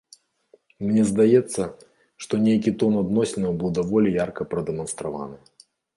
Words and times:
Мне 0.85 1.01
здаецца, 1.09 1.67
што 2.25 2.33
нейкі 2.47 2.73
тон 2.85 2.97
адносінаў 3.03 3.51
быў 3.61 3.69
даволі 3.79 4.15
ярка 4.25 4.49
прадэманстраваны. 4.51 5.37